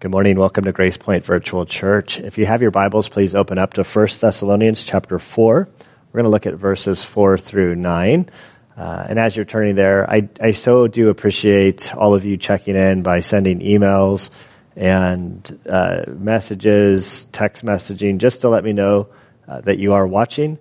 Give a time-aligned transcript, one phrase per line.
[0.00, 0.38] Good morning.
[0.38, 2.18] Welcome to Grace Point Virtual Church.
[2.18, 5.68] If you have your Bibles, please open up to 1 Thessalonians chapter 4.
[5.68, 8.30] We're going to look at verses 4 through 9.
[8.78, 12.76] Uh, and as you're turning there, I, I so do appreciate all of you checking
[12.76, 14.30] in by sending emails
[14.74, 19.08] and uh, messages, text messaging, just to let me know
[19.46, 20.58] uh, that you are watching.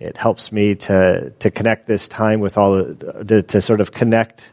[0.00, 4.44] It helps me to to connect this time with all to, to sort of connect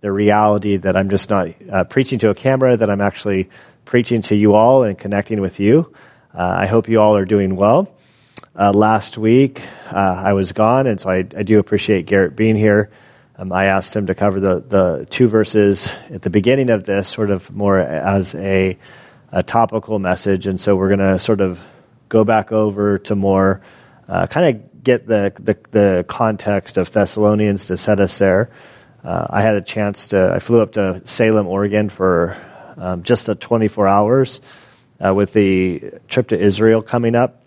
[0.00, 3.48] the reality that I'm just not uh, preaching to a camera, that I'm actually
[3.84, 5.92] preaching to you all and connecting with you.
[6.34, 7.94] Uh, I hope you all are doing well.
[8.58, 12.56] Uh, last week, uh, I was gone, and so I, I, do appreciate Garrett being
[12.56, 12.90] here.
[13.36, 17.08] Um, I asked him to cover the, the two verses at the beginning of this,
[17.08, 18.78] sort of more as a,
[19.32, 21.60] a topical message, and so we're going to sort of
[22.08, 23.60] go back over to more
[24.08, 28.50] uh, kind of get the, the, the context of Thessalonians to set us there.
[29.02, 30.32] Uh, I had a chance to.
[30.34, 32.36] I flew up to Salem, Oregon for
[32.76, 34.40] um, just a 24 hours
[35.04, 37.42] uh, with the trip to Israel coming up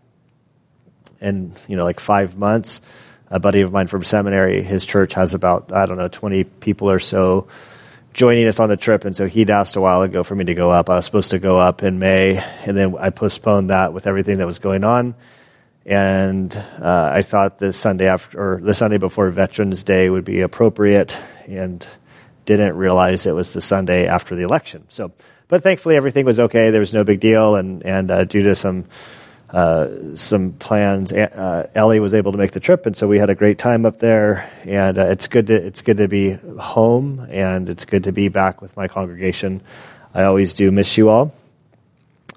[1.22, 2.81] in, you know, like five months.
[3.30, 6.89] A buddy of mine from seminary, his church has about, I don't know, 20 people
[6.89, 7.47] or so
[8.17, 9.06] joining us on the trip.
[9.06, 10.89] And so he'd asked a while ago for me to go up.
[10.89, 14.39] I was supposed to go up in May, and then I postponed that with everything
[14.39, 15.14] that was going on.
[15.86, 20.41] And uh, I thought the Sunday after, or the Sunday before Veterans Day would be
[20.41, 21.17] appropriate.
[21.45, 21.88] And
[22.48, 24.86] didn't realize it was the Sunday after the election.
[24.90, 25.12] So,
[25.48, 26.72] but thankfully everything was okay.
[26.72, 28.86] There was no big deal, and and uh, due to some
[29.50, 33.30] uh, some plans, uh, Ellie was able to make the trip, and so we had
[33.30, 34.52] a great time up there.
[34.66, 38.30] And uh, it's good to it's good to be home, and it's good to be
[38.30, 39.62] back with my congregation.
[40.14, 41.34] I always do miss you all,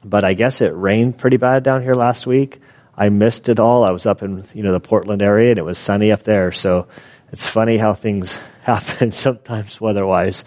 [0.04, 2.60] but I guess it rained pretty bad down here last week.
[2.96, 3.84] I missed it all.
[3.84, 6.52] I was up in you know the Portland area, and it was sunny up there,
[6.52, 6.88] so
[7.32, 10.44] it's funny how things happen sometimes weather-wise.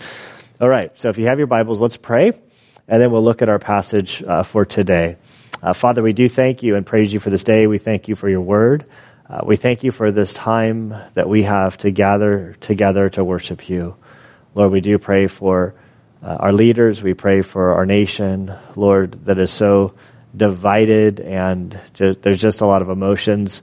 [0.60, 2.32] All right, so if you have your Bibles, let's pray,
[2.88, 5.18] and then we'll look at our passage uh, for today.
[5.62, 7.68] Uh, Father, we do thank you and praise you for this day.
[7.68, 8.86] We thank you for your word.
[9.30, 13.70] Uh, we thank you for this time that we have to gather together to worship
[13.70, 13.96] you.
[14.54, 15.76] Lord, we do pray for
[16.22, 17.02] uh, our leaders.
[17.02, 19.96] We pray for our nation, Lord, that is so
[20.36, 23.62] divided and just, there's just a lot of emotions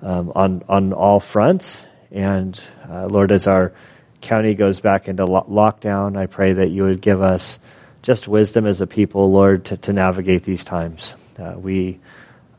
[0.00, 1.84] um, on on all fronts.
[2.12, 3.72] And uh, Lord, as our
[4.20, 7.58] county goes back into lo- lockdown, I pray that you would give us
[8.02, 11.14] just wisdom as a people, Lord, to, to navigate these times.
[11.38, 12.00] Uh, we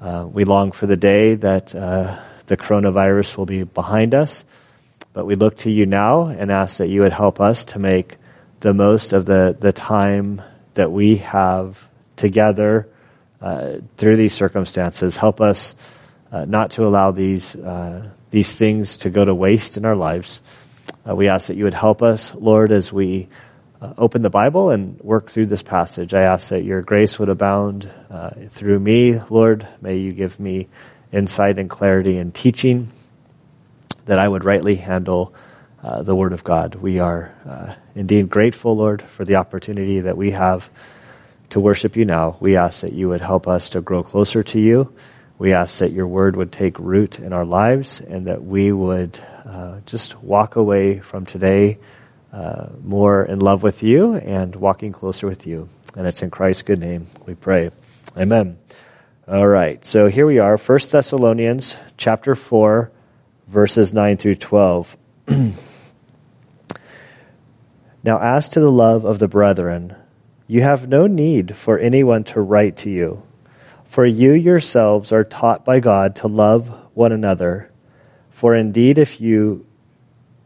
[0.02, 4.44] uh, we long for the day that uh, the coronavirus will be behind us,
[5.14, 8.18] but we look to you now and ask that you would help us to make
[8.60, 10.42] the most of the the time
[10.74, 11.78] that we have
[12.16, 12.90] together
[13.42, 15.16] uh, through these circumstances.
[15.16, 15.76] Help us
[16.32, 20.42] uh, not to allow these uh, these things to go to waste in our lives.
[21.08, 23.28] Uh, we ask that you would help us, Lord, as we
[23.80, 26.16] uh, open the Bible and work through this passage.
[26.16, 29.68] I ask that your grace would abound uh, through me, Lord.
[29.82, 30.68] May you give me
[31.12, 32.92] insight and clarity in teaching
[34.08, 35.36] that I would rightly handle
[35.84, 36.74] uh, the Word of God.
[36.74, 40.68] We are uh, indeed grateful, Lord, for the opportunity that we have
[41.52, 42.38] to worship you now.
[42.40, 44.92] We ask that you would help us to grow closer to you
[45.38, 49.20] we ask that your word would take root in our lives and that we would
[49.46, 51.80] uh, just walk away from today
[52.32, 55.70] uh, more in love with you and walking closer with you.
[55.96, 57.72] And it's in Christ's good name we pray.
[58.18, 58.58] Amen.
[59.28, 59.84] All right.
[59.86, 62.92] So here we are, 1 Thessalonians chapter 4,
[63.48, 64.98] verses 9 through 12.
[68.04, 69.96] now, as to the love of the brethren,
[70.48, 73.24] you have no need for anyone to write to you
[73.94, 77.70] for you yourselves are taught by God to love one another.
[78.32, 79.68] For indeed, if you,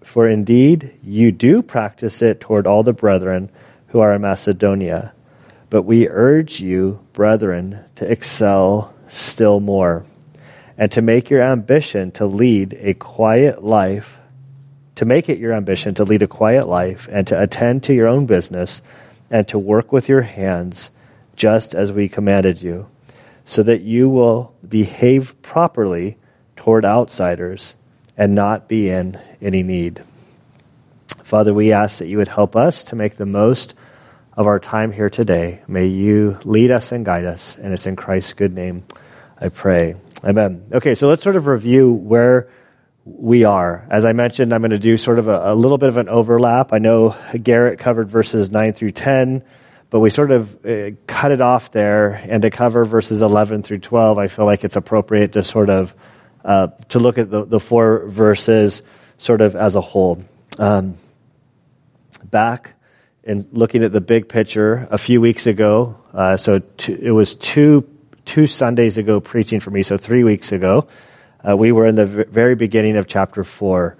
[0.03, 3.49] for indeed you do practice it toward all the brethren
[3.87, 5.13] who are in Macedonia.
[5.69, 10.05] But we urge you, brethren, to excel still more,
[10.77, 14.17] and to make your ambition to lead a quiet life,
[14.95, 18.09] to make it your ambition to lead a quiet life, and to attend to your
[18.09, 18.81] own business,
[19.31, 20.89] and to work with your hands,
[21.37, 22.87] just as we commanded you
[23.47, 26.17] so that you will behave properly
[26.57, 27.75] toward outsiders
[28.17, 30.03] and not be in any need.
[31.23, 33.73] Father, we ask that you would help us to make the most
[34.33, 35.61] of our time here today.
[35.65, 38.83] May you lead us and guide us, and it's in Christ's good name
[39.39, 39.95] I pray.
[40.25, 40.65] Amen.
[40.73, 42.49] Okay, so let's sort of review where
[43.05, 43.87] we are.
[43.89, 46.09] As I mentioned, I'm going to do sort of a, a little bit of an
[46.09, 46.73] overlap.
[46.73, 49.41] I know Garrett covered verses 9 through 10
[49.89, 53.79] but we sort of uh, cut it off there and to cover verses 11 through
[53.79, 55.93] 12 i feel like it's appropriate to sort of
[56.45, 58.81] uh, to look at the, the four verses
[59.17, 60.23] sort of as a whole
[60.59, 60.97] um,
[62.23, 62.73] back
[63.23, 65.97] in looking at the big picture a few weeks ago.
[66.13, 67.87] Uh, so two, it was two
[68.25, 69.83] two Sundays ago preaching for me.
[69.83, 70.87] So three weeks ago,
[71.47, 73.97] uh, we were in the very beginning of chapter four,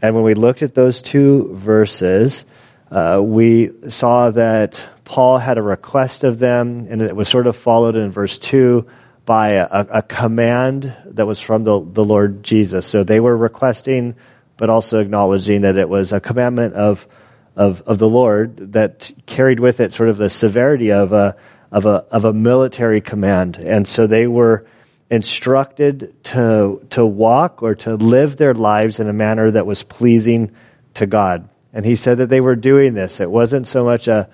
[0.00, 2.44] and when we looked at those two verses,
[2.90, 7.56] uh, we saw that Paul had a request of them, and it was sort of
[7.56, 8.86] followed in verse two
[9.24, 12.86] by a, a command that was from the, the Lord Jesus.
[12.86, 14.16] So they were requesting,
[14.58, 17.08] but also acknowledging that it was a commandment of
[17.56, 21.34] of, of the Lord that carried with it sort of the severity of a,
[21.72, 23.56] of a, of a military command.
[23.56, 24.66] And so they were
[25.10, 30.52] instructed to, to walk or to live their lives in a manner that was pleasing
[30.94, 31.48] to God.
[31.72, 33.18] And he said that they were doing this.
[33.18, 34.28] It wasn't so much a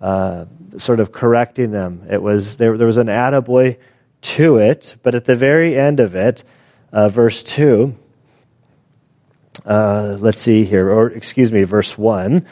[0.00, 0.44] uh,
[0.78, 2.06] sort of correcting them.
[2.10, 3.78] It was there, there was an attaboy
[4.22, 6.44] to it, but at the very end of it,
[6.92, 7.96] uh, verse 2,
[9.64, 12.46] uh, let's see here, or excuse me, verse 1,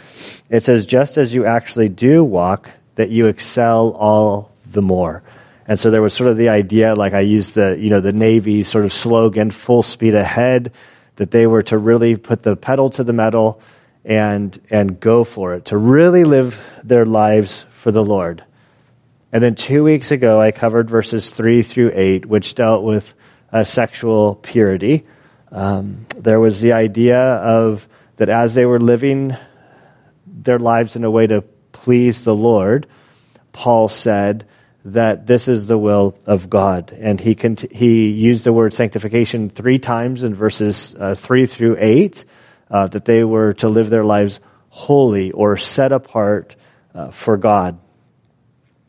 [0.50, 5.23] it says, just as you actually do walk, that you excel all the more.
[5.67, 8.12] And so there was sort of the idea, like I used the, you know, the
[8.12, 10.73] Navy sort of slogan, full speed ahead,
[11.17, 13.61] that they were to really put the pedal to the metal
[14.05, 18.45] and, and go for it, to really live their lives for the Lord.
[19.33, 23.15] And then two weeks ago, I covered verses three through eight, which dealt with
[23.53, 25.06] uh, sexual purity.
[25.51, 29.37] Um, there was the idea of that as they were living
[30.27, 31.43] their lives in a way to
[31.73, 32.87] please the Lord,
[33.53, 34.47] Paul said
[34.85, 36.93] that this is the will of God.
[36.93, 41.77] And he, cont- he used the word sanctification three times in verses uh, three through
[41.79, 42.25] eight,
[42.71, 46.57] uh, that they were to live their lives holy or set apart
[46.95, 47.79] uh, for God.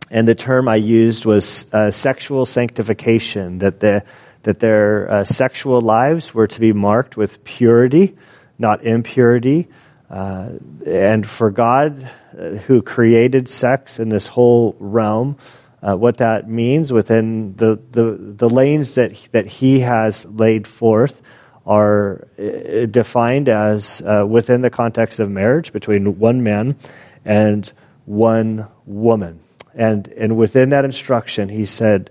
[0.10, 4.04] And the term I used was uh, sexual sanctification, that the
[4.46, 8.16] that their uh, sexual lives were to be marked with purity,
[8.60, 9.68] not impurity.
[10.08, 10.50] Uh,
[10.86, 12.08] and for God,
[12.38, 15.38] uh, who created sex in this whole realm,
[15.82, 21.24] uh, what that means within the, the, the lanes that, that He has laid forth
[21.66, 26.76] are uh, defined as uh, within the context of marriage between one man
[27.24, 27.72] and
[28.06, 29.40] one woman.
[29.74, 32.10] And, and within that instruction, He said,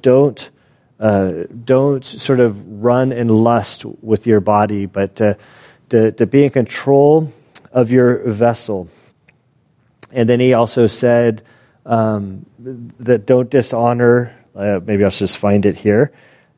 [0.00, 0.50] don't
[1.00, 5.36] uh, don't sort of run in lust with your body, but to,
[5.90, 7.32] to, to be in control
[7.70, 8.88] of your vessel.
[10.10, 11.42] And then he also said
[11.86, 14.34] um, that don't dishonor.
[14.56, 16.12] Uh, maybe I'll just find it here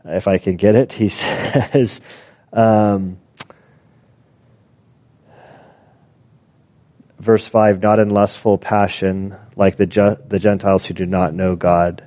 [0.05, 0.93] if I can get it.
[0.93, 2.01] He says,
[2.53, 3.19] um,
[7.19, 12.05] verse 5 not in lustful passion like the, the Gentiles who do not know God.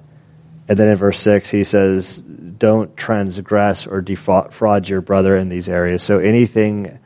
[0.68, 5.68] And then in verse 6, he says, don't transgress or defraud your brother in these
[5.68, 6.04] areas.
[6.04, 7.00] So anything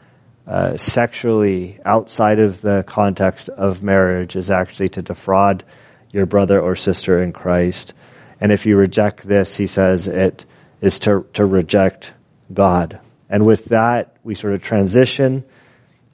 [0.45, 5.63] uh, sexually outside of the context of marriage is actually to defraud
[6.11, 7.93] your brother or sister in Christ.
[8.39, 10.45] And if you reject this, he says it
[10.81, 12.13] is to, to reject
[12.53, 12.99] God.
[13.29, 15.43] And with that, we sort of transition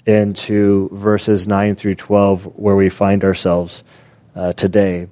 [0.05, 3.83] into verses 9 through 12, where we find ourselves
[4.35, 5.07] uh, today.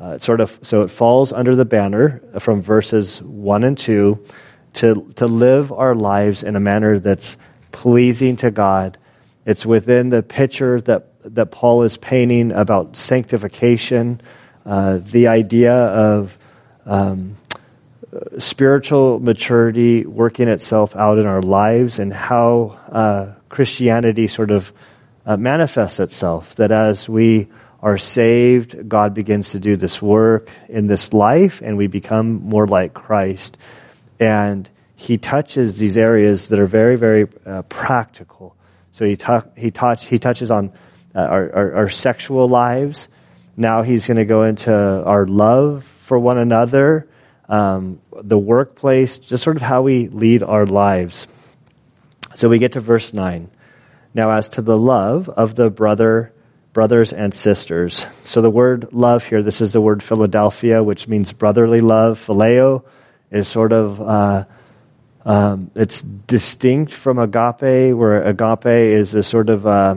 [0.00, 4.24] Uh, it sort of so it falls under the banner from verses one and two
[4.74, 7.36] to to live our lives in a manner that's
[7.72, 8.96] pleasing to God.
[9.44, 14.20] It's within the picture that that Paul is painting about sanctification,
[14.64, 16.38] uh, the idea of
[16.86, 17.36] um,
[18.38, 24.72] spiritual maturity working itself out in our lives, and how uh, Christianity sort of
[25.26, 26.54] uh, manifests itself.
[26.56, 27.48] That as we
[27.82, 32.66] are saved, God begins to do this work in this life, and we become more
[32.66, 33.58] like Christ.
[34.18, 38.56] And he touches these areas that are very, very uh, practical.
[38.92, 39.16] So he,
[39.56, 40.72] he, touch- he touches on
[41.14, 43.08] uh, our, our, our, sexual lives.
[43.56, 47.08] Now he's going to go into our love for one another,
[47.48, 51.26] um, the workplace, just sort of how we lead our lives.
[52.34, 53.50] So we get to verse 9.
[54.14, 56.32] Now, as to the love of the brother
[56.72, 58.06] brothers and sisters.
[58.24, 62.24] So the word love here, this is the word Philadelphia, which means brotherly love.
[62.24, 62.84] Phileo
[63.32, 64.44] is sort of, uh,
[65.24, 69.96] um, it's distinct from agape, where agape is a sort of, uh,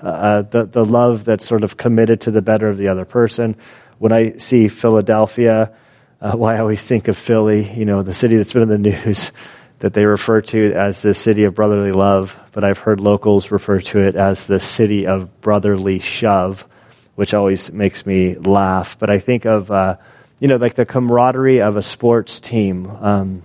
[0.00, 3.56] uh, the, the love that's sort of committed to the better of the other person.
[3.98, 5.72] When I see Philadelphia,
[6.20, 8.78] uh, why I always think of Philly, you know, the city that's been in the
[8.78, 9.32] news
[9.78, 13.80] that they refer to as the city of brotherly love, but I've heard locals refer
[13.80, 16.66] to it as the city of brotherly shove,
[17.14, 18.98] which always makes me laugh.
[18.98, 19.96] But I think of, uh,
[20.40, 23.42] you know, like the camaraderie of a sports team, um,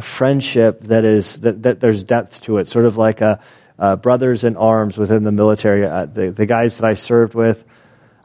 [0.00, 3.40] friendship that is, that, that there's depth to it, sort of like a,
[3.78, 5.86] uh, brothers in arms within the military.
[5.86, 7.64] Uh, the, the guys that I served with,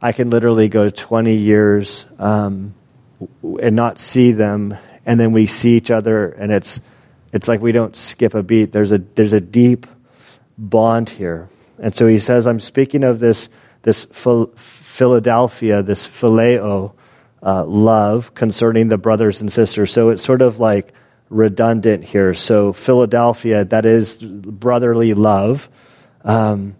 [0.02, 2.76] I can literally go 20 years um,
[3.42, 6.80] and not see them, and then we see each other, and it's
[7.34, 8.72] it's like we don't skip a beat.
[8.72, 9.88] There's a there's a deep
[10.58, 13.50] bond here, and so he says, "I'm speaking of this
[13.84, 16.94] this Philadelphia, this phileo
[17.42, 20.94] uh, love concerning the brothers and sisters." So it's sort of like
[21.30, 22.34] redundant here.
[22.34, 25.70] So Philadelphia, that is brotherly love.
[26.24, 26.76] Um,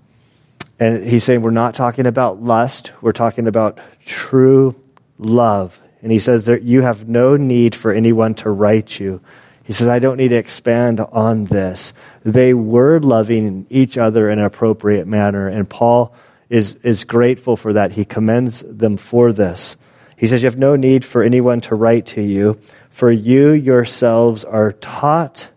[0.80, 4.76] and he's saying we're not talking about lust, we're talking about true
[5.18, 5.80] love.
[6.02, 9.22] And he says that you have no need for anyone to write you.
[9.64, 11.94] He says, I don't need to expand on this.
[12.24, 16.16] They were loving each other in an appropriate manner, and Paul
[16.50, 17.92] is, is grateful for that.
[17.92, 19.76] He commends them for this.
[20.16, 24.46] He says, You have no need for anyone to write to you, for you yourselves
[24.46, 25.50] are taught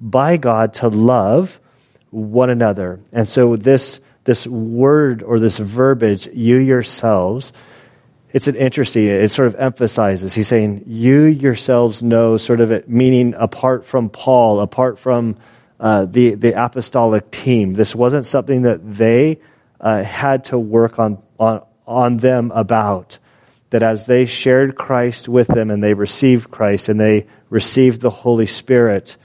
[0.00, 1.60] by God to love
[2.10, 3.00] one another.
[3.12, 7.52] And so this, this word or this verbiage, you yourselves,
[8.32, 10.32] it's an interesting, it sort of emphasizes.
[10.32, 15.36] He's saying, you yourselves know, sort of it, meaning apart from Paul, apart from
[15.78, 17.74] uh, the, the apostolic team.
[17.74, 19.40] This wasn't something that they
[19.80, 23.18] uh, had to work on, on, on them about
[23.70, 28.10] that as they shared Christ with them and they received Christ and they received the
[28.10, 29.16] Holy Spirit,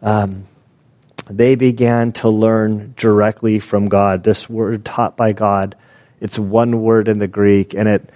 [0.00, 0.46] um,
[1.28, 4.22] they began to learn directly from God.
[4.22, 5.76] This word taught by God,
[6.20, 8.10] it's one word in the Greek, and it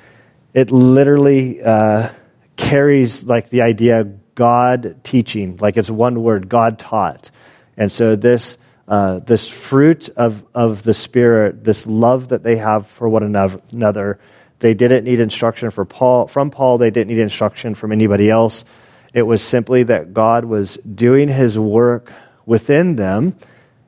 [0.55, 2.11] it literally uh,
[2.57, 7.31] carries like the idea of God teaching, like it's one word, God taught.
[7.77, 12.87] And so this uh, this fruit of of the Spirit, this love that they have
[12.87, 14.19] for one another
[14.61, 16.79] they didn't need instruction for Paul, from Paul.
[16.79, 18.65] They didn't need instruction from anybody else.
[19.13, 22.13] It was simply that God was doing his work
[22.47, 23.37] within them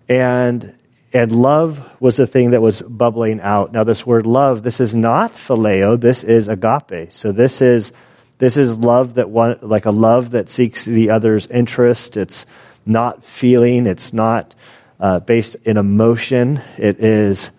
[0.09, 0.75] and
[1.13, 3.73] and love was the thing that was bubbling out.
[3.73, 7.13] Now this word love, this is not phileo, this is agape.
[7.13, 7.93] So this is
[8.39, 12.17] this is love that one like a love that seeks the other's interest.
[12.17, 12.47] It's
[12.85, 14.55] not feeling, it's not
[14.99, 16.63] uh, based in emotion.
[16.79, 17.51] It is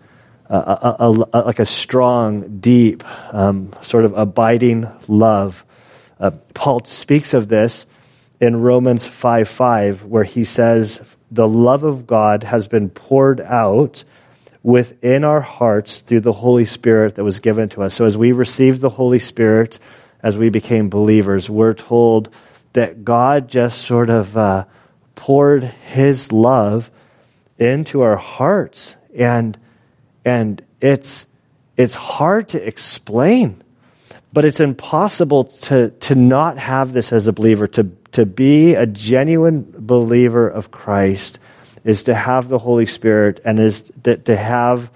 [0.48, 0.96] a, a,
[1.32, 5.64] a, like a strong, deep, um, sort of abiding love.
[6.18, 7.86] Uh, Paul speaks of this
[8.40, 11.00] in Romans 5 5, where he says,
[11.34, 14.04] The love of God has been poured out
[14.62, 17.94] within our hearts through the Holy Spirit that was given to us.
[17.94, 19.78] So as we received the Holy Spirit,
[20.22, 22.34] as we became believers, we're told
[22.72, 24.64] that God just sort of uh,
[25.16, 26.90] poured his love
[27.58, 28.94] into our hearts.
[29.14, 29.58] And
[30.24, 31.26] and it's,
[31.76, 33.62] it's hard to explain,
[34.32, 38.86] but it's impossible to, to not have this as a believer, to, to be a
[38.86, 41.38] genuine believer of Christ
[41.84, 44.90] is to have the Holy Spirit and is to, have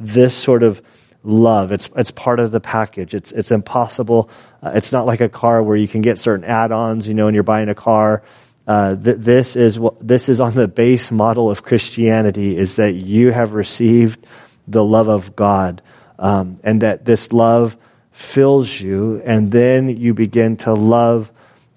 [0.00, 0.82] this sort of
[1.22, 1.70] love.
[1.70, 3.14] It's, it's part of the package.
[3.14, 4.28] It's, it's impossible.
[4.62, 7.34] Uh, it's not like a car where you can get certain add-ons, you know, when
[7.34, 8.22] you're buying a car.
[8.66, 12.92] Uh, th- this is what, this is on the base model of Christianity is that
[12.92, 14.26] you have received
[14.66, 15.82] the love of God,
[16.18, 17.76] um, and that this love
[18.12, 21.30] fills you, and then you begin to love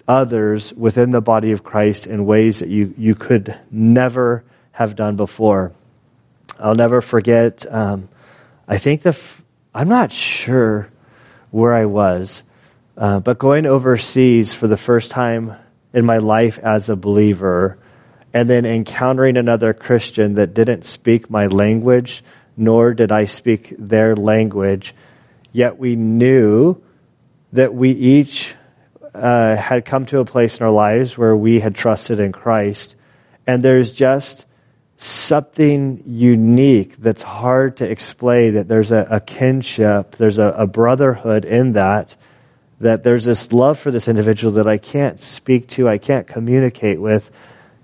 [0.08, 5.16] others within the body of Christ in ways that you, you could never have done
[5.16, 5.72] before.
[6.58, 8.08] I'll never forget, um,
[8.68, 9.42] I think the, f-
[9.74, 10.88] I'm not sure
[11.50, 12.42] where I was,
[12.96, 15.54] uh, but going overseas for the first time
[15.92, 17.78] in my life as a believer,
[18.32, 22.22] and then encountering another Christian that didn't speak my language,
[22.56, 24.94] nor did I speak their language.
[25.52, 26.82] Yet we knew
[27.52, 28.54] that we each
[29.16, 32.94] uh, had come to a place in our lives where we had trusted in Christ.
[33.46, 34.46] And there's just
[34.98, 41.44] something unique that's hard to explain, that there's a, a kinship, there's a, a, brotherhood
[41.44, 42.16] in that,
[42.80, 47.00] that there's this love for this individual that I can't speak to, I can't communicate
[47.00, 47.30] with.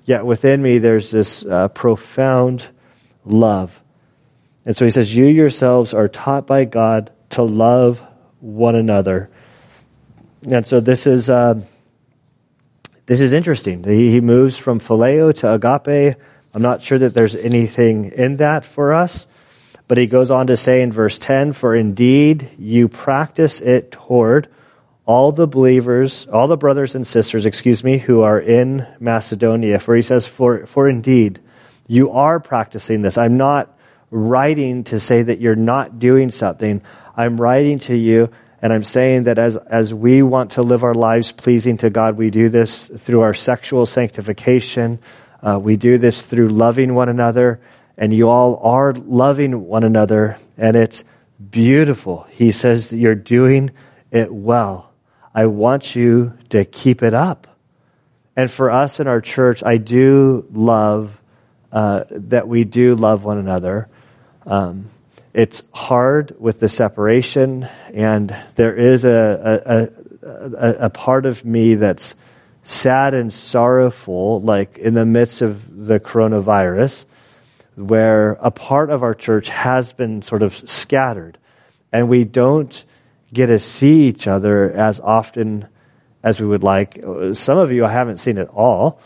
[0.04, 2.66] Yet within me, there's this uh, profound
[3.24, 3.80] love.
[4.64, 8.02] And so he says, You yourselves are taught by God to love
[8.40, 9.30] one another.
[10.48, 11.60] And so this is, uh,
[13.06, 13.84] this is interesting.
[13.84, 16.16] He, he moves from phileo to agape.
[16.54, 19.26] I'm not sure that there's anything in that for us.
[19.88, 24.48] But he goes on to say in verse 10 For indeed you practice it toward
[25.04, 29.78] all the believers, all the brothers and sisters, excuse me, who are in Macedonia.
[29.78, 31.40] For he says, For, for indeed
[31.88, 33.18] you are practicing this.
[33.18, 33.76] I'm not
[34.10, 36.82] writing to say that you're not doing something.
[37.16, 38.30] I'm writing to you
[38.62, 42.16] and I'm saying that as, as we want to live our lives pleasing to God,
[42.16, 45.00] we do this through our sexual sanctification.
[45.42, 47.60] Uh, we do this through loving one another
[47.96, 51.04] and you all are loving one another, and it's
[51.50, 52.26] beautiful.
[52.30, 53.70] He says that you're doing
[54.10, 54.92] it well.
[55.34, 57.46] I want you to keep it up.
[58.34, 61.18] And for us in our church, I do love
[61.70, 63.88] uh, that we do love one another.
[64.46, 64.90] Um,
[65.34, 69.90] it's hard with the separation, and there is a,
[70.22, 72.14] a, a, a part of me that's
[72.64, 77.06] sad and sorrowful, like in the midst of the coronavirus,
[77.76, 81.38] where a part of our church has been sort of scattered,
[81.92, 82.84] and we don't
[83.32, 85.66] get to see each other as often
[86.22, 87.02] as we would like.
[87.32, 89.00] Some of you I haven't seen at all,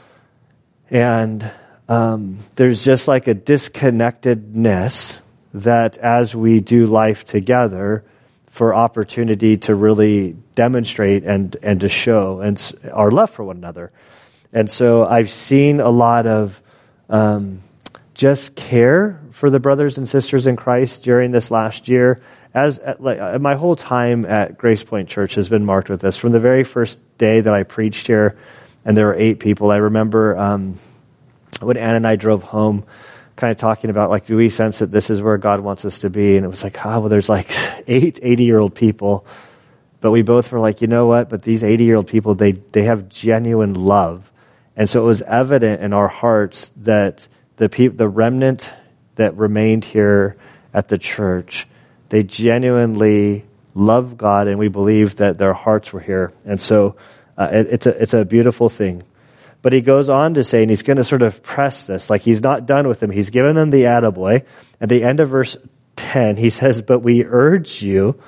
[0.91, 1.49] and
[1.89, 5.21] um, there's just like a disconnectedness
[5.57, 8.05] that as we do life together,
[8.57, 13.93] for opportunity to really demonstrate and, and to show and our love for one another.
[14.51, 16.63] And so I've seen a lot of
[17.11, 17.61] um,
[18.15, 22.19] just care for the brothers and sisters in Christ during this last year.
[22.55, 26.17] As like, uh, my whole time at Grace Point Church has been marked with this.
[26.17, 28.39] From the very first day that I preached here,
[28.87, 29.71] and there were eight people.
[29.71, 30.79] I remember um,
[31.61, 32.87] when Ann and I drove home
[33.37, 35.99] kind of talking about like, do we sense that this is where God wants us
[35.99, 36.37] to be?
[36.37, 37.53] And it was like, oh, well, there's like
[37.87, 39.27] eight 80 year old people.
[40.01, 41.29] But we both were like, you know what?
[41.29, 44.31] But these 80 year old people, they, they have genuine love.
[44.77, 48.73] And so it was evident in our hearts that the peop- the remnant
[49.15, 50.37] that remained here
[50.75, 51.67] at the church,
[52.11, 56.33] they genuinely love God and we believe that their hearts were here.
[56.45, 56.97] And so
[57.39, 59.03] uh, it, it's a, it's a beautiful thing.
[59.67, 62.21] But he goes on to say, and he's going to sort of press this, like
[62.21, 63.11] he's not done with them.
[63.11, 64.45] He's given them the attaboy.
[64.81, 65.57] At the end of verse
[65.97, 68.23] 10, he says, But we urge you,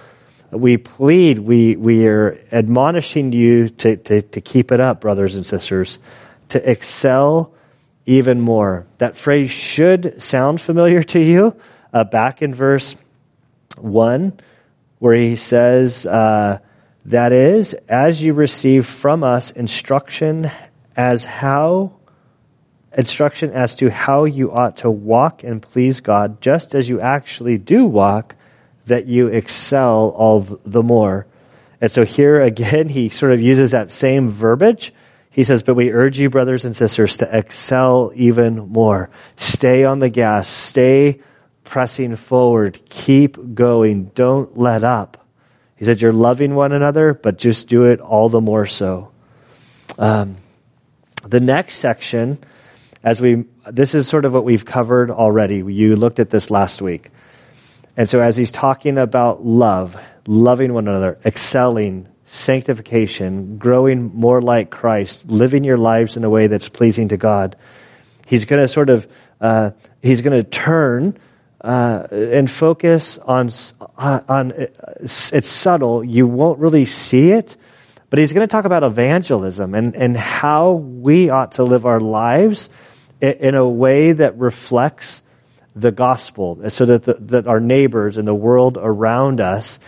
[0.50, 5.46] we plead, we, we are admonishing you to, to, to keep it up, brothers and
[5.46, 6.00] sisters,
[6.48, 7.54] to excel
[8.04, 8.88] even more.
[8.98, 11.54] That phrase should sound familiar to you.
[11.92, 12.96] Uh, back in verse
[13.76, 14.40] 1,
[14.98, 16.58] where he says, uh,
[17.04, 20.50] That is, as you receive from us instruction
[20.98, 21.92] as how
[22.96, 27.56] instruction as to how you ought to walk and please God, just as you actually
[27.56, 28.34] do walk,
[28.86, 31.26] that you excel all the more.
[31.80, 34.92] And so here again, he sort of uses that same verbiage.
[35.30, 39.08] He says, But we urge you, brothers and sisters, to excel even more.
[39.36, 40.48] Stay on the gas.
[40.48, 41.20] Stay
[41.62, 42.80] pressing forward.
[42.88, 44.06] Keep going.
[44.16, 45.24] Don't let up.
[45.76, 49.12] He said, You're loving one another, but just do it all the more so.
[49.96, 50.38] Um,
[51.30, 52.38] the next section,
[53.04, 55.56] as we, this is sort of what we've covered already.
[55.56, 57.10] You looked at this last week.
[57.96, 64.70] And so as he's talking about love, loving one another, excelling, sanctification, growing more like
[64.70, 67.56] Christ, living your lives in a way that's pleasing to God,
[68.26, 69.08] he's going to sort of,
[69.40, 69.70] uh,
[70.02, 71.18] he's going to turn
[71.60, 73.50] uh, and focus on,
[73.96, 74.52] on,
[75.00, 76.04] it's subtle.
[76.04, 77.56] You won't really see it,
[78.10, 82.00] but he's going to talk about evangelism and, and how we ought to live our
[82.00, 82.70] lives
[83.20, 85.22] in, in a way that reflects
[85.76, 89.78] the gospel so that, the, that our neighbors and the world around us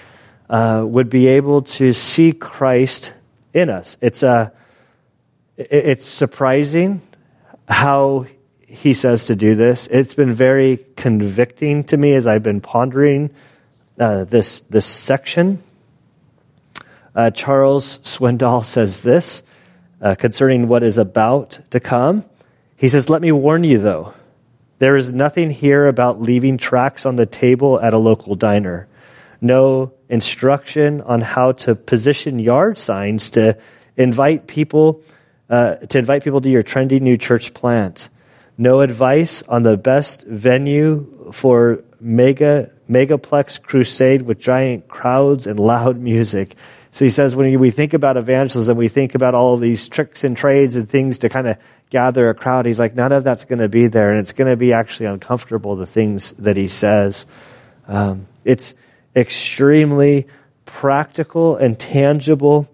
[0.48, 3.12] uh, would be able to see Christ
[3.54, 3.96] in us.
[4.00, 4.52] It's, a,
[5.56, 7.00] it's surprising
[7.68, 8.26] how
[8.66, 9.88] he says to do this.
[9.90, 13.30] It's been very convicting to me as I've been pondering
[13.98, 15.62] uh, this, this section.
[17.14, 19.42] Uh, Charles Swindoll says this
[20.00, 22.24] uh, concerning what is about to come.
[22.76, 24.14] He says, Let me warn you, though.
[24.78, 28.88] There is nothing here about leaving tracts on the table at a local diner.
[29.40, 33.58] No instruction on how to position yard signs to
[33.96, 35.02] invite people
[35.50, 38.08] uh, to invite people to your trendy new church plant.
[38.56, 45.98] No advice on the best venue for mega megaplex crusade with giant crowds and loud
[45.98, 46.54] music.
[46.92, 50.36] So he says when we think about evangelism, we think about all these tricks and
[50.36, 51.56] trades and things to kind of
[51.88, 52.66] gather a crowd.
[52.66, 55.06] He's like, none of that's going to be there, and it's going to be actually
[55.06, 57.26] uncomfortable, the things that he says.
[57.86, 58.74] Um, it's
[59.14, 60.26] extremely
[60.66, 62.68] practical and tangible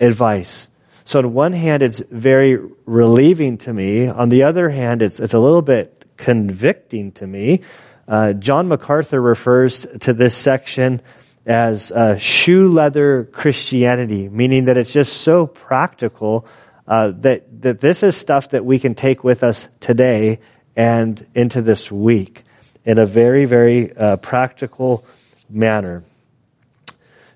[0.00, 0.68] advice.
[1.04, 4.08] So on one hand, it's very relieving to me.
[4.08, 7.62] On the other hand, it's, it's a little bit convicting to me.
[8.08, 11.00] Uh, John MacArthur refers to this section
[11.46, 16.44] as uh, shoe leather Christianity, meaning that it's just so practical
[16.88, 20.40] uh, that that this is stuff that we can take with us today
[20.74, 22.42] and into this week
[22.84, 25.04] in a very very uh, practical
[25.48, 26.02] manner.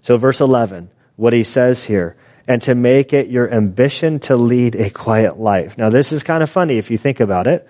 [0.03, 2.17] So, verse eleven, what he says here.
[2.49, 5.79] And to make it your ambition to lead a quiet life.
[5.79, 7.69] Now, this is kind of funny if you think about it.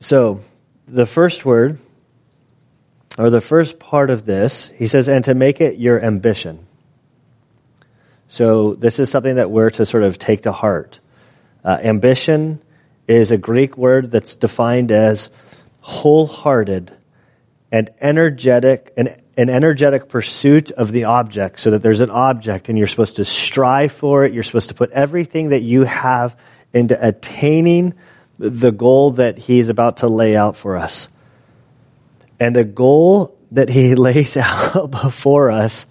[0.00, 0.40] So,
[0.88, 1.78] the first word,
[3.20, 6.66] or the first part of this, he says, and to make it your ambition.
[8.28, 11.00] So, this is something that we're to sort of take to heart.
[11.62, 12.62] Uh, ambition
[13.06, 15.28] is a Greek word that's defined as
[15.80, 16.96] wholehearted
[17.70, 22.78] and energetic, an, an energetic pursuit of the object so that there's an object and
[22.78, 24.32] you're supposed to strive for it.
[24.32, 26.36] You're supposed to put everything that you have
[26.72, 27.92] into attaining
[28.38, 31.08] the goal that he's about to lay out for us.
[32.40, 35.86] And the goal that he lays out before us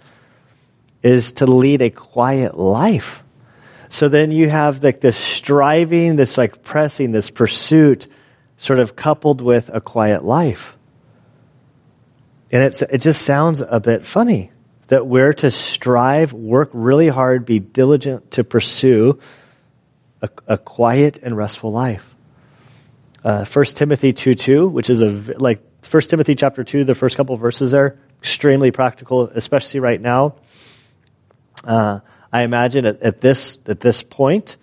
[1.02, 3.24] is to lead a quiet life.
[3.88, 8.08] So then you have like this striving, this like pressing, this pursuit
[8.58, 10.76] sort of coupled with a quiet life.
[12.52, 14.52] And it's, it just sounds a bit funny
[14.88, 19.20] that we're to strive, work really hard, be diligent to pursue
[20.22, 22.16] a, a quiet and restful life.
[23.24, 27.18] Uh, 1 Timothy 2 2, which is a, like 1 Timothy chapter 2, the first
[27.18, 30.36] couple verses there, extremely practical, especially right now.
[31.64, 32.00] Uh,
[32.32, 34.56] I imagine at, at, this at this point,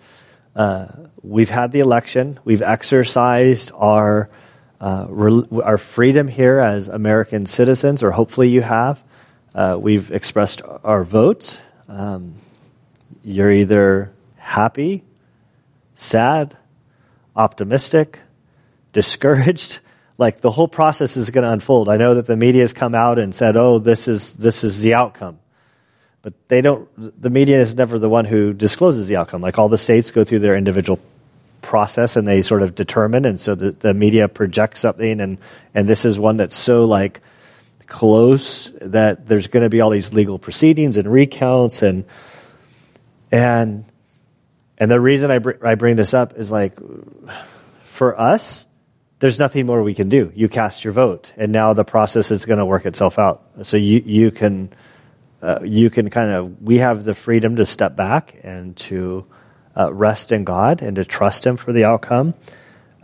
[0.55, 0.87] uh,
[1.21, 4.29] we've had the election, we've exercised our
[4.79, 5.07] uh,
[5.63, 9.01] our freedom here as American citizens, or hopefully you have.
[9.55, 11.59] Uh, we've expressed our vote.
[11.89, 12.35] Um,
[13.23, 15.03] you're either happy,
[15.95, 16.55] sad,
[17.35, 18.19] optimistic,
[18.93, 19.79] discouraged.
[20.17, 21.89] Like the whole process is going to unfold.
[21.89, 24.81] I know that the media has come out and said, "Oh, this is this is
[24.81, 25.39] the outcome."
[26.27, 26.89] but they don't
[27.21, 30.25] the media is never the one who discloses the outcome like all the states go
[30.25, 30.99] through their individual
[31.61, 35.37] process and they sort of determine and so the, the media projects something and
[35.73, 37.21] and this is one that's so like
[37.87, 42.03] close that there's going to be all these legal proceedings and recounts and
[43.31, 43.85] and
[44.77, 46.77] and the reason I, br- I bring this up is like
[47.85, 48.65] for us
[49.19, 52.45] there's nothing more we can do you cast your vote and now the process is
[52.45, 54.69] going to work itself out so you you can
[55.41, 59.25] uh, you can kind of, we have the freedom to step back and to
[59.75, 62.33] uh, rest in God and to trust Him for the outcome.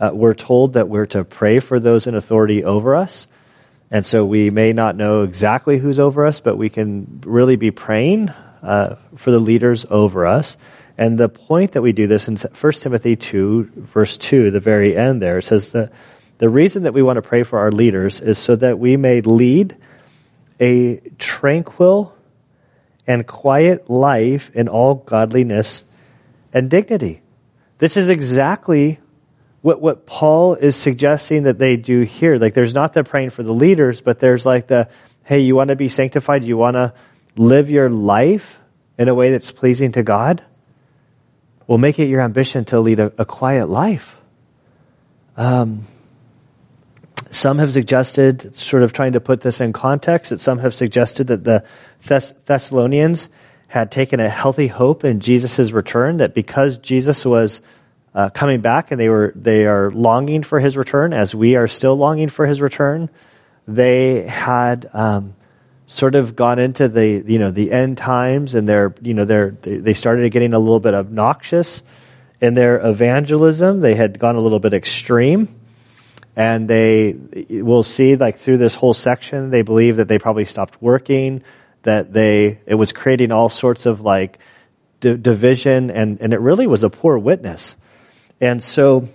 [0.00, 3.28] Uh, we're told that we're to pray for those in authority over us.
[3.90, 7.70] And so we may not know exactly who's over us, but we can really be
[7.70, 8.30] praying
[8.62, 10.56] uh, for the leaders over us.
[10.96, 14.96] And the point that we do this in 1 Timothy 2, verse 2, the very
[14.96, 15.92] end there, it says that
[16.38, 19.20] the reason that we want to pray for our leaders is so that we may
[19.20, 19.76] lead
[20.60, 22.14] a tranquil
[23.06, 25.84] and quiet life in all godliness
[26.52, 27.22] and dignity.
[27.78, 29.00] This is exactly
[29.62, 32.36] what, what Paul is suggesting that they do here.
[32.36, 34.88] Like, there's not the praying for the leaders, but there's like the,
[35.24, 36.44] hey, you want to be sanctified?
[36.44, 36.94] You want to
[37.36, 38.60] live your life
[38.96, 40.42] in a way that's pleasing to God?
[41.66, 44.16] Well, make it your ambition to lead a, a quiet life.
[45.36, 45.86] Um,
[47.30, 51.28] some have suggested, sort of trying to put this in context, that some have suggested
[51.28, 51.64] that the
[52.00, 53.28] Thess- Thessalonians
[53.66, 57.60] had taken a healthy hope in Jesus' return, that because Jesus was
[58.14, 61.66] uh, coming back and they were they are longing for his return, as we are
[61.66, 63.10] still longing for his return,
[63.66, 65.34] they had um,
[65.86, 69.50] sort of gone into the you know the end times, and they're you know they're
[69.50, 71.82] they started getting a little bit obnoxious
[72.40, 73.80] in their evangelism.
[73.80, 75.60] They had gone a little bit extreme
[76.36, 77.14] and they
[77.50, 81.42] will see like through this whole section they believe that they probably stopped working
[81.82, 84.38] that they it was creating all sorts of like
[85.00, 87.76] d- division and and it really was a poor witness
[88.40, 89.08] and so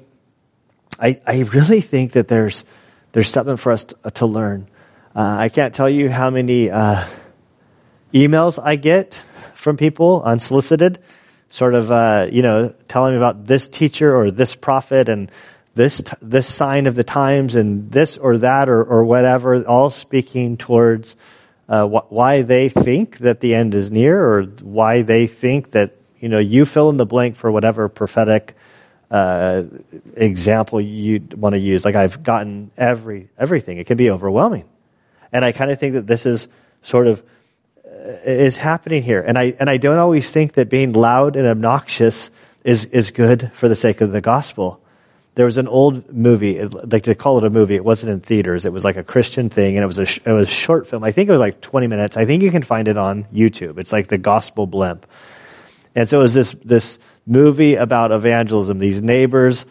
[0.99, 2.63] i i really think that there's
[3.11, 4.67] there's something for us to, to learn
[5.19, 7.05] uh, i can't tell you how many uh,
[8.13, 9.21] emails i get
[9.53, 10.99] from people unsolicited
[11.49, 15.29] sort of uh, you know telling me about this teacher or this prophet and
[15.79, 20.57] this, this sign of the times and this or that or, or whatever, all speaking
[20.57, 21.15] towards
[21.69, 25.95] uh, wh- why they think that the end is near or why they think that,
[26.19, 28.55] you know, you fill in the blank for whatever prophetic
[29.09, 29.63] uh,
[30.15, 31.85] example you want to use.
[31.85, 33.77] Like I've gotten every, everything.
[33.77, 34.65] It can be overwhelming.
[35.31, 36.47] And I kind of think that this is
[36.83, 37.23] sort of
[37.85, 39.21] uh, is happening here.
[39.21, 42.31] And I, and I don't always think that being loud and obnoxious
[42.63, 44.81] is, is good for the sake of the gospel
[45.39, 47.75] there was an old movie, like to call it a movie.
[47.75, 48.65] It wasn't in theaters.
[48.65, 51.01] It was like a Christian thing, and it was a it was a short film.
[51.01, 52.17] I think it was like 20 minutes.
[52.17, 53.79] I think you can find it on YouTube.
[53.79, 55.05] It's like the Gospel Blimp,
[55.95, 58.79] and so it was this this movie about evangelism.
[58.79, 59.63] These neighbors,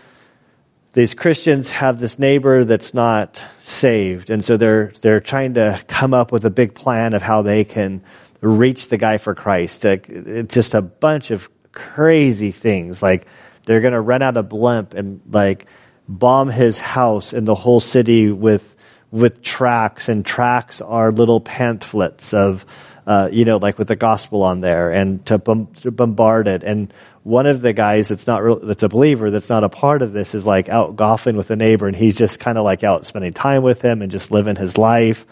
[0.93, 6.15] these Christians have this neighbor that's not saved, and so they're they're trying to come
[6.15, 8.03] up with a big plan of how they can
[8.41, 9.85] reach the guy for Christ.
[9.85, 13.27] It's just a bunch of crazy things like
[13.67, 15.67] they're going to rent out a blimp and like
[16.09, 18.75] bomb his house and the whole city with
[19.11, 22.67] with tracts, and tracts are little pamphlets of,
[23.07, 26.63] uh, you know, like with the gospel on there, and to, bom- to bombard it.
[26.63, 26.93] And
[27.23, 30.13] one of the guys that's not real, that's a believer that's not a part of
[30.13, 33.07] this is like out golfing with a neighbor, and he's just kind of like out
[33.07, 35.25] spending time with him and just living his life.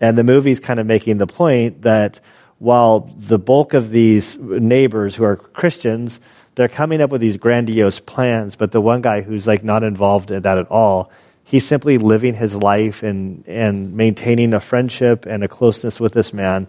[0.00, 2.20] And the movie's kind of making the point that
[2.58, 6.20] while the bulk of these neighbors who are Christians,
[6.54, 10.30] they're coming up with these grandiose plans, but the one guy who's like not involved
[10.30, 11.10] in that at all,
[11.44, 16.32] he's simply living his life and, and maintaining a friendship and a closeness with this
[16.32, 16.66] man.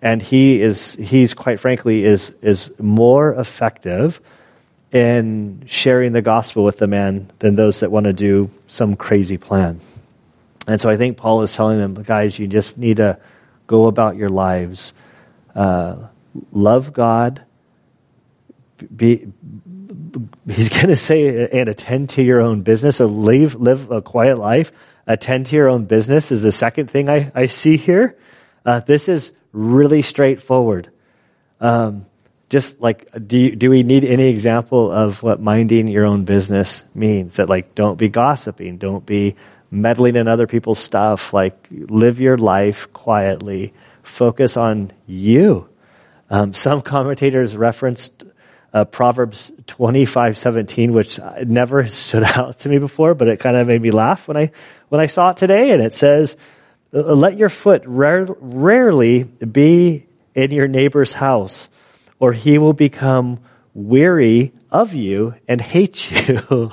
[0.00, 4.20] And he is, he's quite frankly, is, is more effective
[4.92, 9.38] in sharing the gospel with the man than those that want to do some crazy
[9.38, 9.80] plan.
[10.66, 13.18] And so I think Paul is telling them, guys, you just need to
[13.66, 14.92] go about your lives,
[15.54, 15.96] uh,
[16.52, 17.42] love God,
[18.94, 19.32] be,
[20.48, 22.96] he's going to say, and attend to your own business.
[22.96, 24.72] So live, live a quiet life.
[25.06, 28.16] Attend to your own business is the second thing I, I see here.
[28.64, 30.90] Uh, this is really straightforward.
[31.60, 32.06] Um,
[32.48, 36.84] just like, do, you, do we need any example of what minding your own business
[36.94, 37.36] means?
[37.36, 39.36] That like, don't be gossiping, don't be
[39.70, 41.32] meddling in other people's stuff.
[41.32, 43.72] Like, live your life quietly.
[44.02, 45.68] Focus on you.
[46.28, 48.24] Um, some commentators referenced
[48.72, 53.56] uh, Proverbs twenty five seventeen, which never stood out to me before, but it kind
[53.56, 54.50] of made me laugh when I
[54.88, 55.70] when I saw it today.
[55.72, 56.36] And it says,
[56.92, 61.68] "Let your foot rare, rarely be in your neighbor's house,
[62.18, 63.40] or he will become
[63.74, 66.70] weary of you and hate you."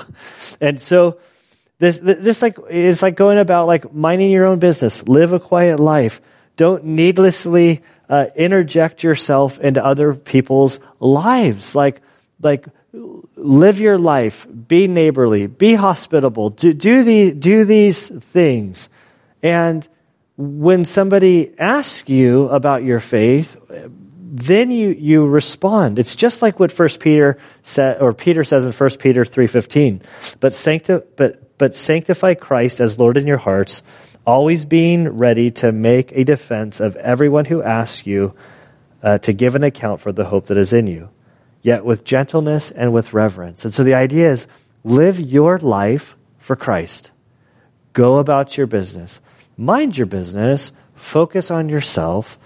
[0.62, 1.20] and so,
[1.80, 5.40] this, this just like it's like going about like minding your own business, live a
[5.40, 6.22] quiet life.
[6.56, 11.76] Don't needlessly uh, interject yourself into other people's lives.
[11.76, 12.02] Like,
[12.42, 12.66] like,
[13.36, 18.90] live your life, be neighborly, be hospitable, do, do, the, do these things.
[19.44, 19.88] And
[20.38, 23.56] when somebody asks you about your faith,
[24.32, 26.00] then you, you respond.
[26.00, 30.02] It's just like what First Peter said, or Peter says in First Peter three fifteen.
[30.40, 33.82] But sancti- but but sanctify Christ as Lord in your hearts
[34.30, 38.36] always being ready to make a defense of everyone who asks you
[39.02, 41.10] uh, to give an account for the hope that is in you,
[41.64, 43.66] yet with gentleness and with reverence.
[43.66, 44.46] And so the idea is
[44.84, 47.10] live your life for Christ.
[47.94, 49.20] Go about your business.
[49.58, 50.72] Mind your business.
[50.94, 52.38] Focus on yourself.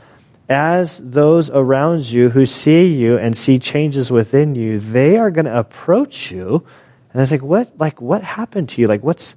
[0.47, 5.45] As those around you who see you and see changes within you, they are going
[5.45, 6.65] to approach you.
[7.11, 8.87] And it's like, what, like, what happened to you?
[8.87, 9.35] Like, what's,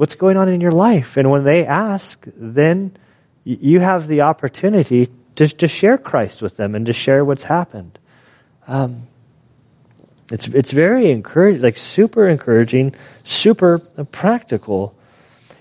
[0.00, 1.18] what's going on in your life.
[1.18, 2.96] And when they ask, then
[3.44, 7.98] you have the opportunity to, to share Christ with them and to share what's happened.
[8.66, 9.08] Um,
[10.30, 14.94] it's, it's very encouraging, like super encouraging, super practical.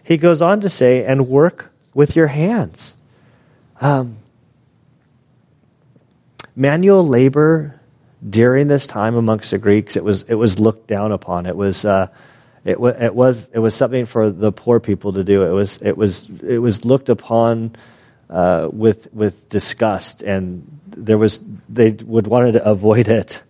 [0.05, 2.93] He goes on to say, and work with your hands.
[3.81, 4.19] Um,
[6.55, 7.77] manual labor
[8.29, 11.45] during this time amongst the Greeks, it was, it was looked down upon.
[11.45, 12.07] It was, uh,
[12.65, 15.43] it, w- it was it was something for the poor people to do.
[15.43, 17.75] It was it was it was looked upon
[18.29, 23.41] uh, with with disgust, and there was they would wanted to avoid it.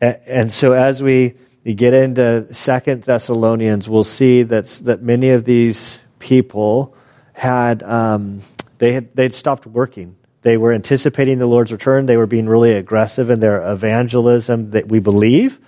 [0.00, 5.44] And, and so as we get into Second Thessalonians, we'll see that that many of
[5.44, 6.94] these people
[7.32, 8.40] had um,
[8.78, 10.16] they had they'd stopped working.
[10.42, 12.06] They were anticipating the Lord's return.
[12.06, 15.60] They were being really aggressive in their evangelism that we believe.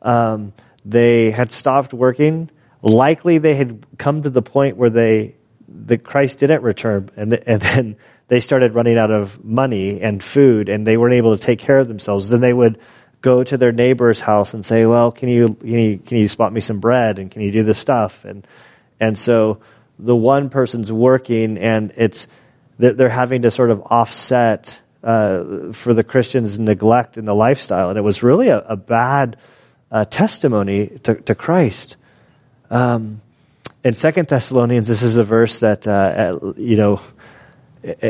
[0.00, 2.50] Um, they had stopped working.
[2.82, 5.36] Likely they had come to the point where they,
[5.68, 7.96] the Christ didn't return and, the, and then
[8.28, 11.78] they started running out of money and food and they weren't able to take care
[11.78, 12.28] of themselves.
[12.28, 12.78] Then they would
[13.20, 16.52] go to their neighbor's house and say, well, can you, can you, can you spot
[16.52, 18.24] me some bread and can you do this stuff?
[18.24, 18.46] And,
[19.00, 19.60] and so
[19.98, 22.26] the one person's working and it's,
[22.76, 27.88] they're having to sort of offset, uh, for the Christians' neglect in the lifestyle.
[27.88, 29.36] And it was really a, a bad,
[29.94, 31.94] uh, testimony to, to Christ.
[32.68, 33.22] Um,
[33.84, 37.00] in Second Thessalonians, this is a verse that uh, you know.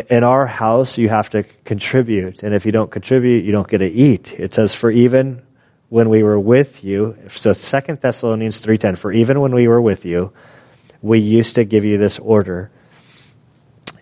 [0.08, 3.78] In our house, you have to contribute, and if you don't contribute, you don't get
[3.78, 4.32] to eat.
[4.32, 5.42] It says, "For even
[5.88, 8.94] when we were with you," so Second Thessalonians three ten.
[8.94, 10.30] For even when we were with you,
[11.02, 12.70] we used to give you this order: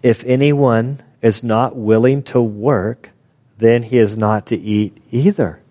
[0.03, 3.09] If anyone is not willing to work,
[3.57, 5.62] then he is not to eat either.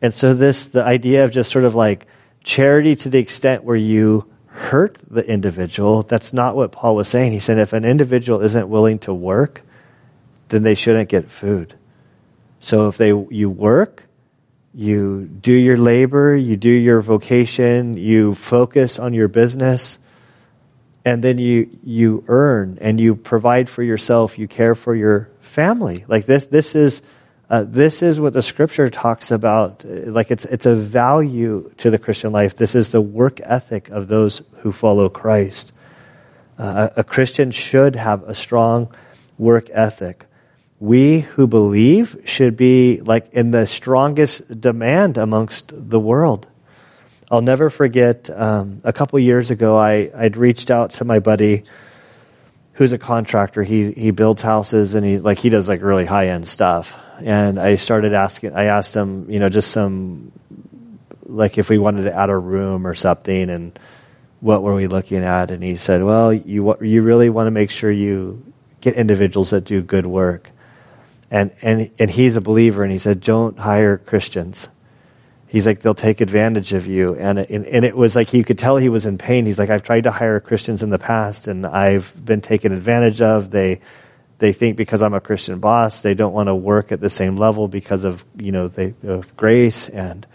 [0.00, 2.06] And so this, the idea of just sort of like
[2.44, 7.32] charity to the extent where you hurt the individual, that's not what Paul was saying.
[7.32, 9.62] He said if an individual isn't willing to work,
[10.48, 11.74] then they shouldn't get food.
[12.60, 14.04] So if they, you work,
[14.74, 19.98] you do your labor, you do your vocation, you focus on your business,
[21.04, 26.04] and then you you earn and you provide for yourself, you care for your family.
[26.06, 27.00] Like this this is
[27.50, 29.84] uh, this is what the scripture talks about.
[29.84, 32.56] Like it's it's a value to the Christian life.
[32.56, 35.72] This is the work ethic of those who follow Christ.
[36.58, 38.88] Uh, a Christian should have a strong
[39.38, 40.26] work ethic
[40.80, 46.46] we who believe should be like in the strongest demand amongst the world.
[47.30, 51.64] I'll never forget um, a couple years ago, I, I'd reached out to my buddy
[52.74, 53.62] who's a contractor.
[53.62, 56.94] He, he builds houses and he, like, he does like really high end stuff.
[57.22, 60.32] And I started asking, I asked him, you know, just some,
[61.24, 63.78] like if we wanted to add a room or something and
[64.40, 65.50] what were we looking at?
[65.50, 69.64] And he said, well, you, you really want to make sure you get individuals that
[69.64, 70.50] do good work.
[71.30, 74.68] And and and he's a believer and he said don't hire christians.
[75.46, 77.16] He's like they'll take advantage of you.
[77.16, 79.44] And and, and it was like you could tell he was in pain.
[79.44, 83.20] He's like i've tried to hire christians in the past and i've been taken advantage
[83.20, 83.50] of.
[83.50, 83.80] They
[84.38, 87.36] they think because i'm a christian boss they don't want to work at the same
[87.36, 90.26] level because of you know they of grace and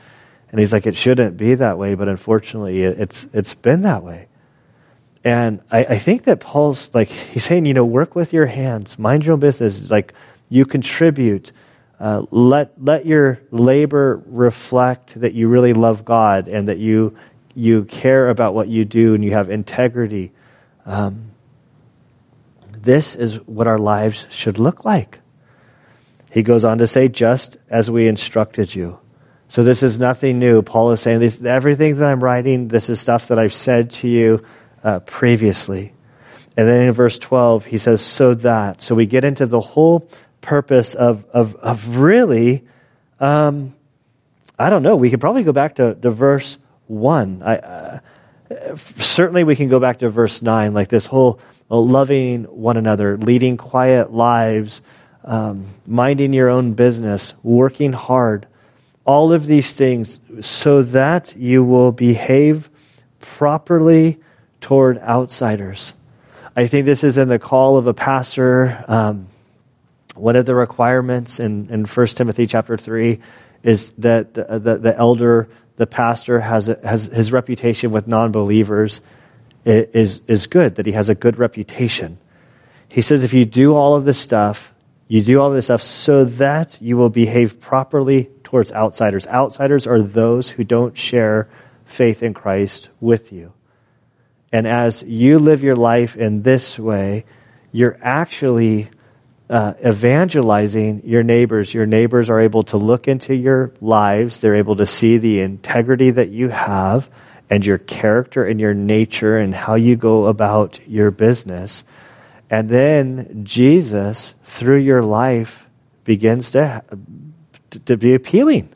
[0.52, 4.28] and he's like it shouldn't be that way but unfortunately it's it's been that way
[5.24, 9.00] and I, I think that paul's like he's saying you know work with your hands
[9.00, 10.14] mind your own business like
[10.54, 11.52] you contribute.
[12.00, 17.18] Uh, let let your labor reflect that you really love God and that you
[17.56, 20.32] you care about what you do and you have integrity.
[20.86, 21.32] Um,
[22.84, 25.20] this is what our lives should look like.
[26.32, 29.00] He goes on to say, just as we instructed you.
[29.48, 30.62] So this is nothing new.
[30.64, 34.08] Paul is saying this, everything that I'm writing, this is stuff that I've said to
[34.08, 34.44] you
[34.84, 35.94] uh, previously.
[36.58, 38.82] And then in verse 12, he says, so that.
[38.82, 40.10] So we get into the whole
[40.42, 42.64] purpose of, of, of really,
[43.20, 43.76] um,
[44.60, 47.44] I don't know, we could probably go back to, to verse 1.
[47.44, 48.00] I, uh,
[48.76, 51.40] certainly we can go back to verse 9, like this whole
[51.78, 54.82] loving one another, leading quiet lives,
[55.24, 58.48] um, minding your own business, working hard,
[59.06, 62.70] all of these things so that you will behave
[63.20, 64.20] properly
[64.62, 65.94] toward outsiders.
[66.56, 68.84] I think this is in the call of a pastor.
[68.88, 69.28] Um,
[70.16, 73.20] one of the requirements in, in 1 Timothy chapter 3
[73.64, 78.32] is that the, the, the elder, the pastor, has, a, has his reputation with non
[78.32, 79.02] believers
[79.66, 82.18] is, is good, that he has a good reputation.
[82.90, 84.74] He says, if you do all of this stuff,
[85.08, 89.28] you do all this stuff so that you will behave properly towards outsiders.
[89.28, 91.50] Outsiders are those who don't share
[91.86, 93.54] faith in Christ with you.
[94.52, 97.26] And as you live your life in this way,
[97.72, 98.90] you're actually
[99.50, 101.74] uh, evangelizing your neighbors.
[101.74, 104.40] Your neighbors are able to look into your lives.
[104.40, 107.10] They're able to see the integrity that you have
[107.50, 111.84] and your character and your nature and how you go about your business.
[112.50, 115.66] And then Jesus, through your life,
[116.04, 116.84] begins to,
[117.86, 118.70] to be appealing.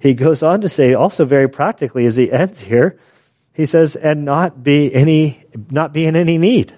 [0.00, 2.98] He goes on to say also very practically as he ends here,
[3.52, 6.74] he says, and not be any, not be in any need.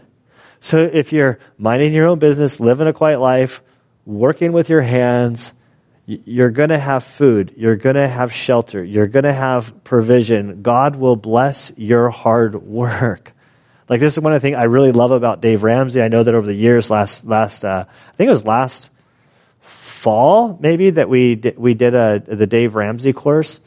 [0.61, 3.63] So if you're minding your own business, living a quiet life,
[4.07, 5.53] working with your hands,
[6.07, 7.55] you're going to have food.
[7.57, 8.83] You're going to have shelter.
[8.83, 10.63] You're going to have provision.
[10.63, 13.33] God will bless your hard work.
[13.91, 16.01] Like this is one of the things I really love about Dave Ramsey.
[16.01, 18.89] I know that over the years, last last uh, I think it was last
[19.59, 23.59] fall maybe that we did, we did a the Dave Ramsey course.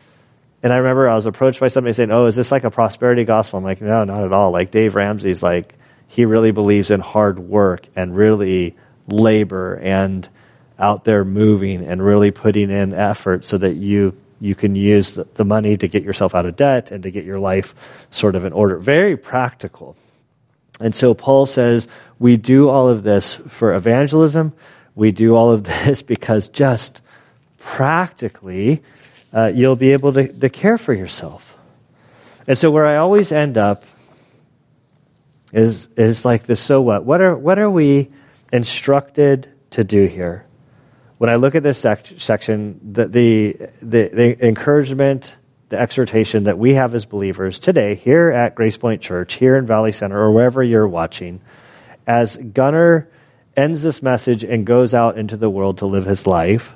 [0.64, 3.26] And I remember I was approached by somebody saying, "Oh, is this like a prosperity
[3.26, 4.52] gospel?" I'm like, "No, not at all.
[4.52, 5.76] Like Dave Ramsey's like
[6.08, 10.30] he really believes in hard work and really labor and
[10.80, 15.26] out there moving and really putting in effort so that you you can use the,
[15.36, 17.74] the money to get yourself out of debt and to get your life
[18.12, 18.78] sort of in order.
[18.78, 19.96] Very practical.
[20.82, 21.88] And so Paul says,
[22.20, 24.52] we do all of this for evangelism.
[24.96, 27.02] We do all of this because just
[27.58, 28.84] practically,
[29.34, 31.56] uh, you'll be able to, to care for yourself.
[32.46, 33.86] And so where I always end up
[35.54, 37.06] is, is like the so what.
[37.06, 38.10] What are, what are we
[38.52, 40.46] instructed to do here?
[41.24, 45.32] When I look at this sec- section, the, the, the, the encouragement,
[45.70, 49.66] the exhortation that we have as believers today here at Grace Point Church, here in
[49.66, 51.40] Valley Center, or wherever you're watching,
[52.06, 53.08] as Gunnar
[53.56, 56.76] ends this message and goes out into the world to live his life,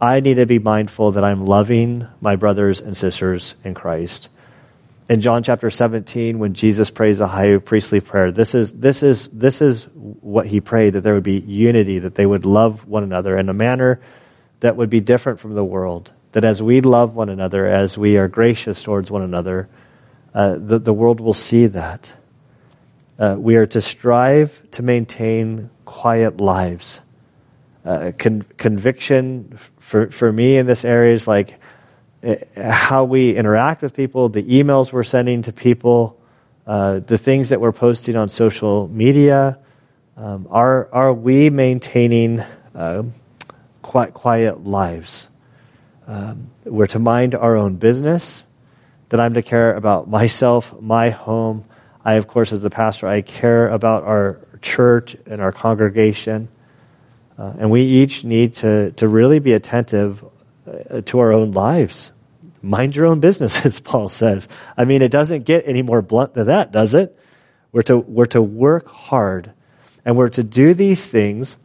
[0.00, 4.30] I need to be mindful that I'm loving my brothers and sisters in Christ
[5.10, 8.30] in John chapter 17 when Jesus prays a high priestly prayer.
[8.30, 9.88] This is, this is, this is
[10.20, 13.48] what he prayed, that there would be unity, that they would love one another in
[13.48, 14.00] a manner
[14.60, 16.12] that would be different from the world.
[16.32, 19.68] that as we love one another, as we are gracious towards one another,
[20.34, 22.12] uh, the, the world will see that.
[23.18, 27.00] Uh, we are to strive to maintain quiet lives.
[27.84, 31.58] Uh, con- conviction for, for me in this area is like
[32.22, 36.18] uh, how we interact with people, the emails we're sending to people,
[36.66, 39.58] uh, the things that we're posting on social media.
[40.16, 42.40] Um, are, are we maintaining
[42.74, 43.04] uh,
[43.82, 45.28] quiet, quiet lives?
[46.06, 48.44] Um, we're to mind our own business,
[49.10, 51.64] that I'm to care about myself, my home.
[52.04, 56.48] I, of course, as the pastor, I care about our church and our congregation.
[57.38, 60.24] Uh, and we each need to, to really be attentive
[60.66, 62.10] uh, to our own lives.
[62.62, 64.48] Mind your own business, as Paul says.
[64.76, 67.16] I mean, it doesn't get any more blunt than that, does it?
[67.72, 69.52] We're to, we're to work hard
[70.04, 71.56] and we're to do these things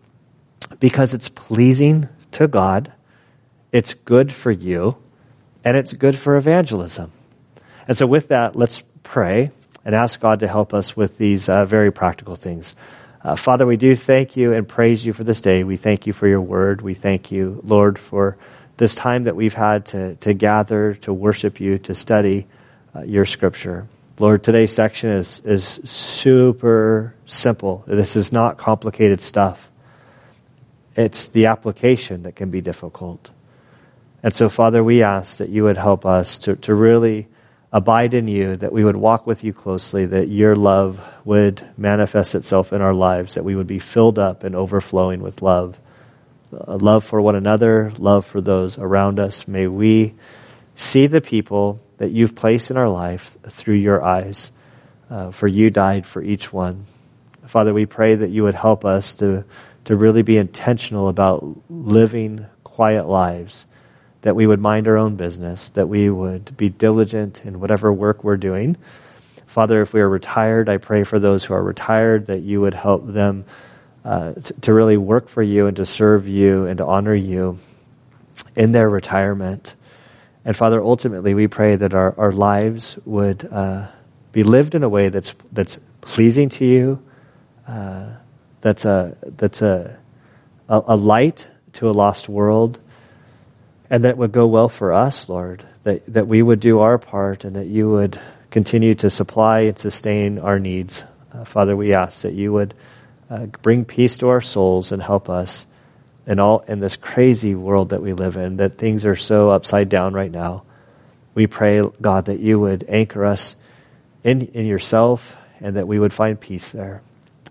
[0.79, 2.91] because it's pleasing to God,
[3.71, 4.97] it's good for you,
[5.63, 7.11] and it's good for evangelism.
[7.87, 9.51] And so, with that, let's pray
[9.83, 12.75] and ask God to help us with these uh, very practical things.
[13.23, 15.63] Uh, Father, we do thank you and praise you for this day.
[15.63, 16.81] We thank you for your word.
[16.81, 18.37] We thank you, Lord, for
[18.77, 22.45] this time that we've had to, to gather, to worship you, to study
[22.95, 23.87] uh, your scripture.
[24.17, 27.83] Lord, today's section is, is super simple.
[27.85, 29.69] This is not complicated stuff.
[30.95, 33.29] It's the application that can be difficult.
[34.23, 37.27] And so, Father, we ask that you would help us to, to really
[37.73, 42.35] abide in you, that we would walk with you closely, that your love would manifest
[42.35, 45.77] itself in our lives, that we would be filled up and overflowing with love.
[46.53, 49.45] Uh, love for one another, love for those around us.
[49.45, 50.13] May we
[50.75, 54.51] see the people that you've placed in our life through your eyes,
[55.09, 56.85] uh, for you died for each one.
[57.45, 59.43] Father, we pray that you would help us to,
[59.85, 63.65] to really be intentional about living quiet lives
[64.25, 68.23] that we would mind our own business, that we would be diligent in whatever work
[68.23, 68.75] we're doing.
[69.45, 72.73] Father, if we are retired, I pray for those who are retired that you would
[72.73, 73.45] help them
[74.03, 77.59] uh, t- to really work for you and to serve you and to honor you
[78.55, 79.75] in their retirement.
[80.45, 83.87] And Father, ultimately, we pray that our, our lives would uh,
[84.31, 87.03] be lived in a way that's, that's pleasing to you,
[87.67, 88.09] uh,
[88.61, 89.97] that's, a, that's a,
[90.69, 92.79] a, a light to a lost world,
[93.89, 97.43] and that would go well for us, Lord, that, that we would do our part
[97.43, 98.19] and that you would
[98.51, 101.03] continue to supply and sustain our needs.
[101.33, 102.75] Uh, Father, we ask that you would
[103.31, 105.65] uh, bring peace to our souls and help us
[106.27, 109.89] in all in this crazy world that we live in, that things are so upside
[109.89, 110.63] down right now.
[111.33, 113.55] We pray, God, that you would anchor us
[114.23, 117.01] in, in yourself and that we would find peace there.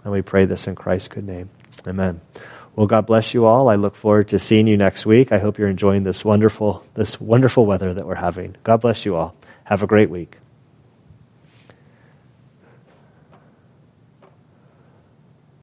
[0.03, 1.51] And we pray this in Christ's good name.
[1.87, 2.21] Amen.
[2.77, 3.69] Well, God bless you all.
[3.69, 5.31] I look forward to seeing you next week.
[5.31, 8.57] I hope you're enjoying this wonderful, this wonderful weather that we're having.
[8.65, 9.35] God bless you all.
[9.65, 10.39] Have a great week.